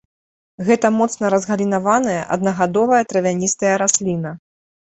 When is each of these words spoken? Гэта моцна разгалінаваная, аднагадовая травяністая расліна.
Гэта 0.69 0.87
моцна 0.99 1.29
разгалінаваная, 1.33 2.17
аднагадовая 2.37 3.03
травяністая 3.13 3.75
расліна. 3.87 4.37